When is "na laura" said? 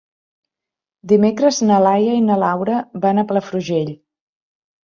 2.31-2.81